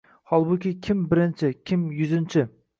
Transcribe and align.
Holbuki, 0.29 0.71
kim 0.87 1.05
“birinchi”, 1.13 1.53
kim 1.71 1.87
“yuzinchi” 2.01 2.51